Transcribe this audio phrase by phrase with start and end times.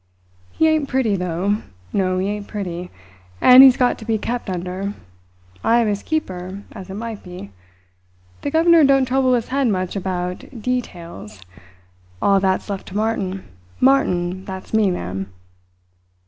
[0.51, 1.57] "He ain't pretty, though.
[1.93, 2.89] No, he ain't pretty.
[3.39, 4.95] And he has got to be kept under.
[5.63, 7.51] I am his keeper, as it might be.
[8.41, 11.39] The governor don't trouble his head much about dee tails.
[12.19, 13.47] All that's left to Martin.
[13.79, 15.31] Martin, that's me, ma'am."